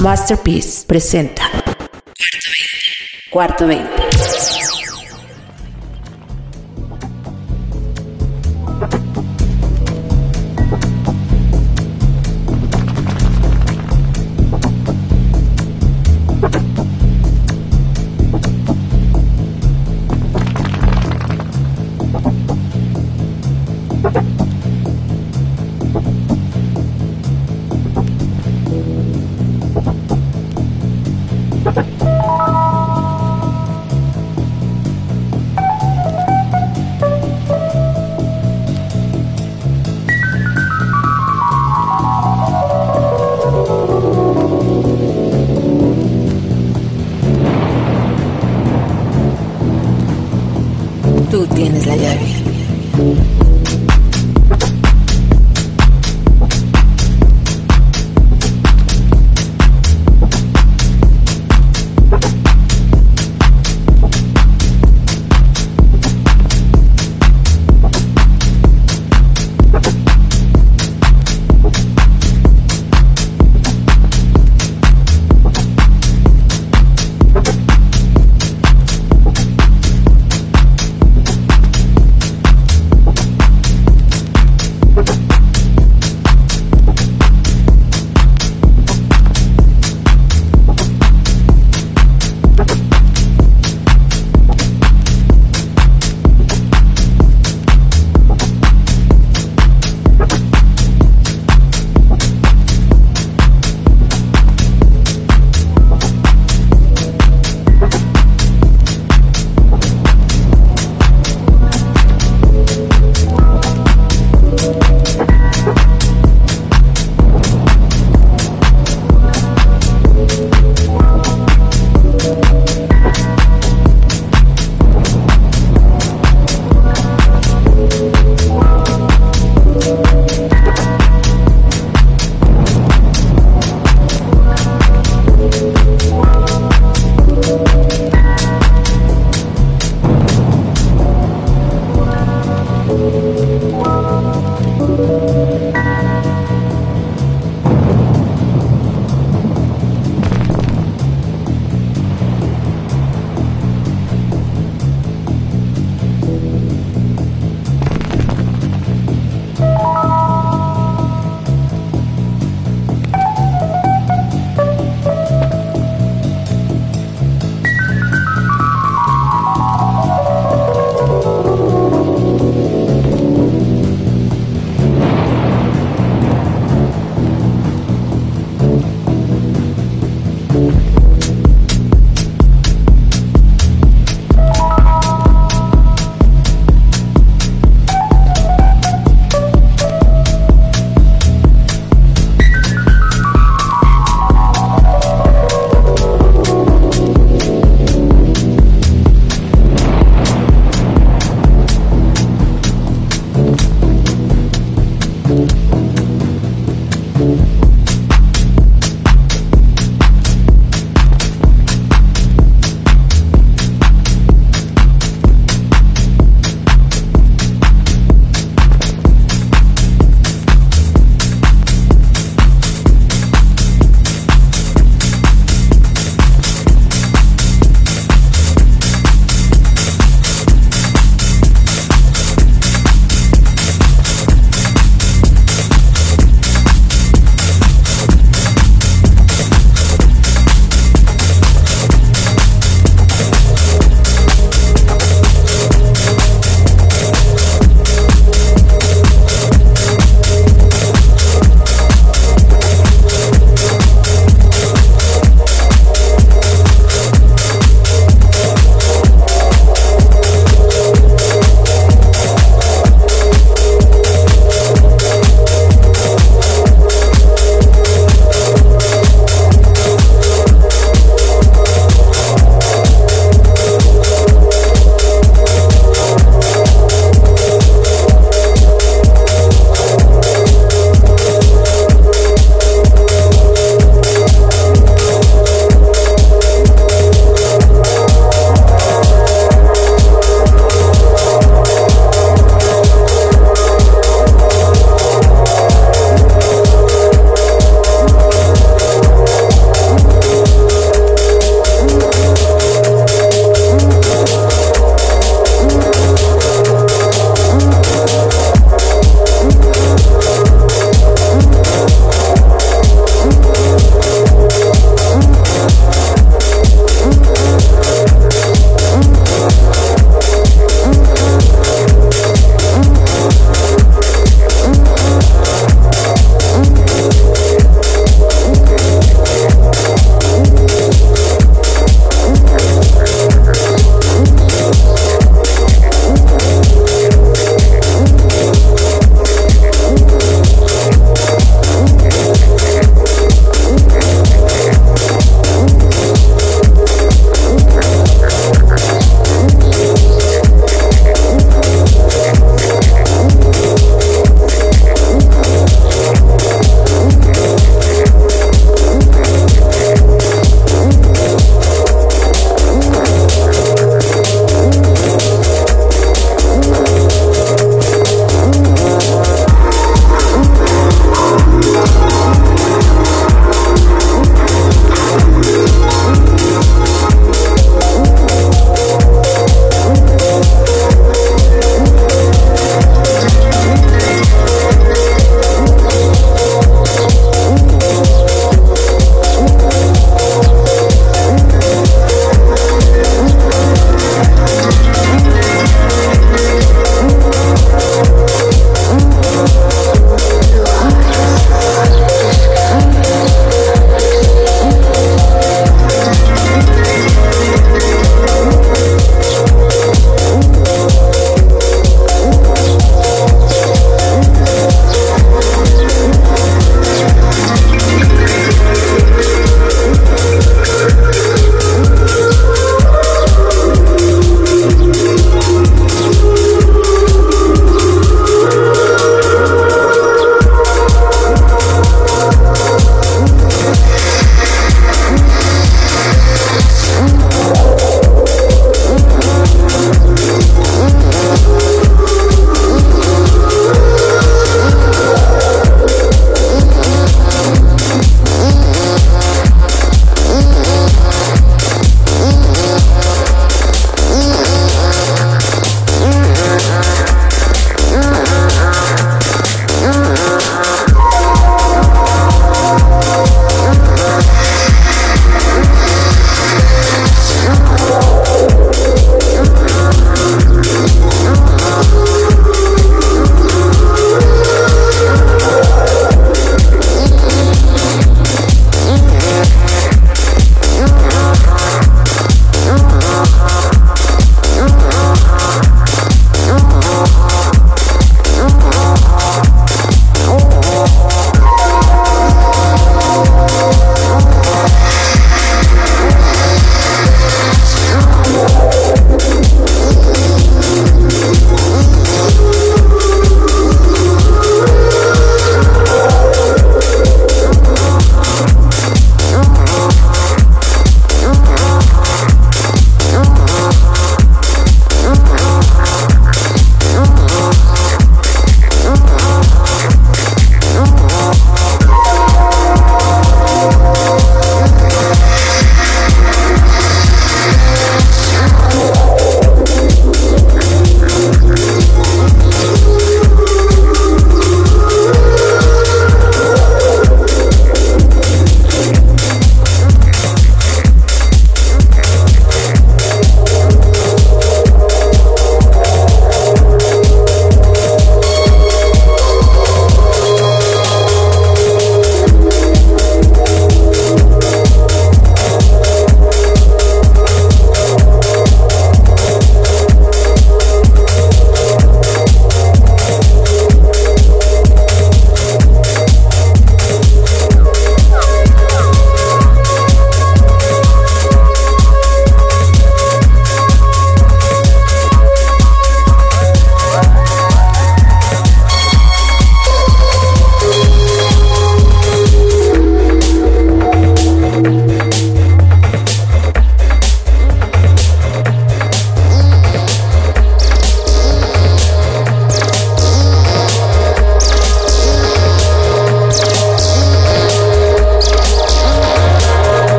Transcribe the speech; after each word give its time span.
Masterpiece 0.00 0.84
presenta. 0.86 1.42
Cuarto 3.30 3.66
20. 3.66 3.90
Cuarto 3.90 4.46
20. 4.46 4.67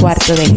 Cuarto 0.00 0.34
Del. 0.34 0.56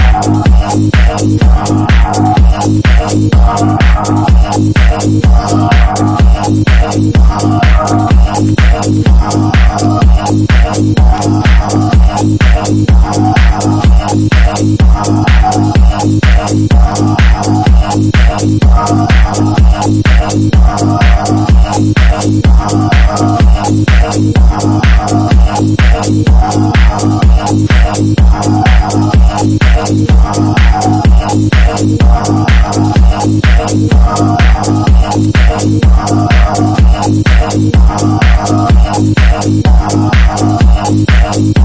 Thank 41.21 41.55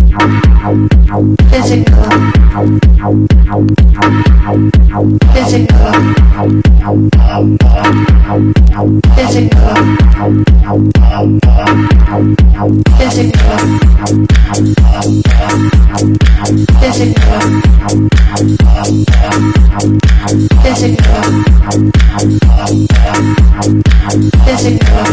you. 0.00 0.05
Physical. 0.26 2.10
Physical. 5.32 5.92
Physical. 9.14 9.76
Physical. 24.46 25.06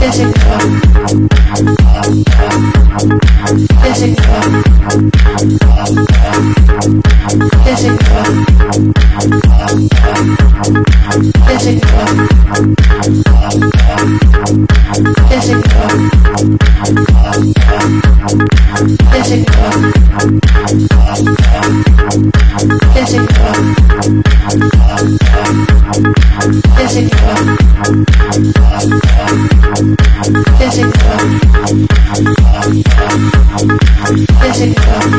Physical. 0.00 1.27
Physical. 1.48 2.28
physical, 25.98 27.34
physical, 30.58 31.18
physical. 34.40 35.18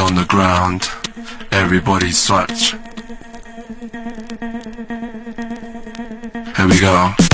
on 0.00 0.14
the 0.14 0.24
ground. 0.24 0.88
Everybody 1.52 2.10
swatch. 2.10 2.72
Here 6.56 6.68
we 6.68 6.80
go. 6.80 7.29